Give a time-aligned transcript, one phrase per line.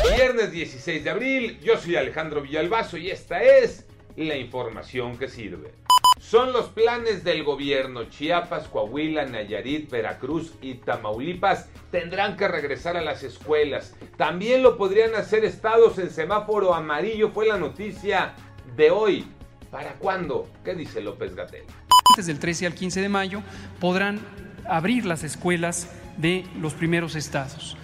[0.00, 3.84] Viernes 16 de abril, yo soy Alejandro Villalbazo y esta es
[4.16, 5.74] la información que sirve.
[6.18, 8.04] Son los planes del gobierno.
[8.04, 13.94] Chiapas, Coahuila, Nayarit, Veracruz y Tamaulipas tendrán que regresar a las escuelas.
[14.16, 18.34] También lo podrían hacer estados en semáforo amarillo, fue la noticia
[18.74, 19.26] de hoy.
[19.70, 20.48] ¿Para cuándo?
[20.64, 21.64] ¿Qué dice López Gatel?
[22.10, 23.42] Antes del 13 al 15 de mayo
[23.78, 24.20] podrán
[24.66, 27.76] abrir las escuelas de los primeros estados.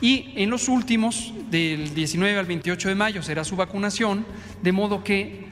[0.00, 4.26] Y en los últimos, del 19 al 28 de mayo, será su vacunación,
[4.62, 5.46] de modo que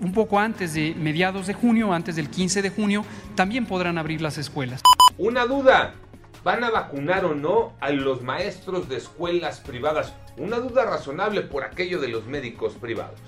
[0.00, 4.20] un poco antes de mediados de junio, antes del 15 de junio, también podrán abrir
[4.20, 4.82] las escuelas.
[5.16, 5.94] Una duda,
[6.42, 10.12] ¿van a vacunar o no a los maestros de escuelas privadas?
[10.36, 13.20] Una duda razonable por aquello de los médicos privados.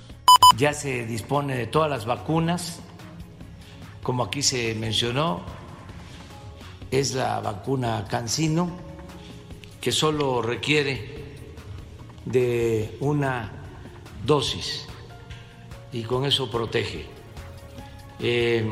[0.56, 2.80] Ya se dispone de todas las vacunas,
[4.02, 5.42] como aquí se mencionó,
[6.90, 8.70] es la vacuna Cancino,
[9.86, 10.98] que solo requiere
[12.24, 13.52] de una
[14.24, 14.84] dosis
[15.92, 17.06] y con eso protege.
[18.18, 18.68] Eh,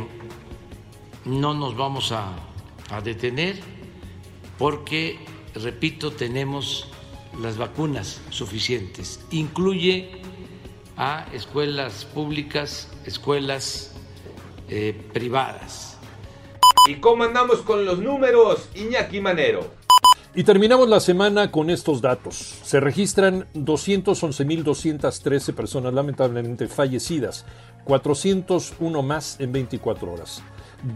[1.25, 2.35] no nos vamos a,
[3.05, 3.61] detener
[4.59, 5.21] porque,
[5.55, 6.89] repito, tenemos
[7.41, 9.21] las vacunas suficientes.
[9.31, 10.21] Incluye
[10.97, 13.95] a escuelas públicas, escuelas
[14.69, 15.97] eh, privadas.
[16.89, 19.84] ¿Y cómo andamos con los números, Iñaki Manero?
[20.37, 22.59] Y terminamos la semana con estos datos.
[22.65, 27.45] Se registran 211.213 personas lamentablemente fallecidas,
[27.85, 30.43] 401 más en 24 horas.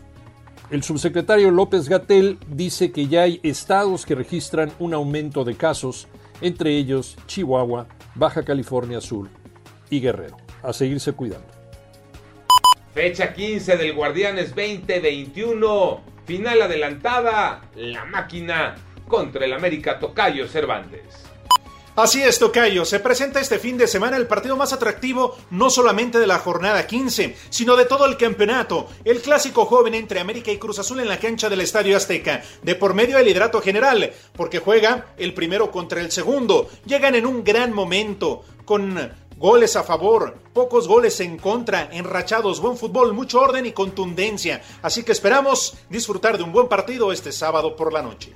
[0.70, 6.10] El subsecretario López Gatel dice que ya hay estados que registran un aumento de casos,
[6.42, 9.30] entre ellos Chihuahua, Baja California Sur
[9.90, 10.38] y Guerrero.
[10.64, 11.48] A seguirse cuidando.
[12.94, 16.02] Fecha 15 del Guardianes 2021.
[16.26, 17.62] Final adelantada.
[17.76, 18.76] La máquina
[19.08, 21.28] contra el América Tocayo Cervantes.
[21.98, 22.86] Así es, Tocayo.
[22.86, 26.86] Se presenta este fin de semana el partido más atractivo no solamente de la jornada
[26.86, 28.86] 15, sino de todo el campeonato.
[29.04, 32.44] El clásico joven entre América y Cruz Azul en la cancha del Estadio Azteca.
[32.62, 36.70] De por medio del hidrato general, porque juega el primero contra el segundo.
[36.86, 42.78] Llegan en un gran momento, con goles a favor, pocos goles en contra, enrachados, buen
[42.78, 44.62] fútbol, mucho orden y contundencia.
[44.84, 48.36] Así que esperamos disfrutar de un buen partido este sábado por la noche.